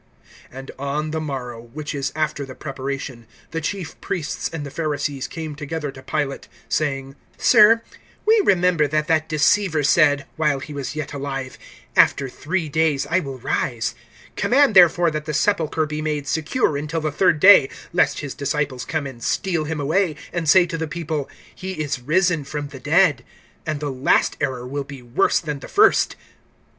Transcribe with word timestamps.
(62)And 0.51 0.71
on 0.79 1.11
the 1.11 1.21
morrow, 1.21 1.61
which 1.61 1.93
is 1.93 2.11
after 2.15 2.43
the 2.43 2.55
preparation, 2.55 3.27
the 3.51 3.61
chief 3.61 4.01
priests 4.01 4.49
and 4.51 4.65
the 4.65 4.71
Pharisees 4.71 5.27
came 5.27 5.53
together 5.53 5.91
to 5.91 6.01
Pilate, 6.01 6.47
(63)saying: 6.71 7.13
Sir, 7.37 7.83
we 8.25 8.41
remember 8.43 8.87
that 8.87 9.07
that 9.07 9.29
deceiver 9.29 9.83
said, 9.83 10.25
while 10.37 10.57
he 10.59 10.73
was 10.73 10.95
yet 10.95 11.13
alive: 11.13 11.59
After 11.95 12.27
three 12.29 12.67
days 12.67 13.05
I 13.11 13.19
will 13.19 13.37
rise. 13.37 13.93
(64)Command, 14.37 14.73
therefore, 14.73 15.11
that 15.11 15.25
the 15.25 15.35
sepulchre 15.35 15.85
be 15.85 16.01
made 16.01 16.27
secure 16.27 16.75
until 16.77 17.01
the 17.01 17.11
third 17.11 17.39
day 17.39 17.69
lest 17.93 18.21
his 18.21 18.33
disciples 18.33 18.85
come 18.85 19.05
and 19.05 19.21
steal 19.23 19.65
him 19.65 19.79
away, 19.79 20.15
and 20.33 20.49
say 20.49 20.65
to 20.65 20.79
the 20.79 20.87
people: 20.87 21.29
He 21.53 21.73
is 21.73 22.01
risen 22.01 22.43
from 22.43 22.69
the 22.69 22.79
dead; 22.79 23.23
and 23.67 23.79
the 23.79 23.91
last 23.91 24.35
error 24.41 24.65
will 24.65 24.83
be 24.83 25.03
worse 25.03 25.39
than 25.39 25.59
the 25.59 25.67
first. 25.67 26.15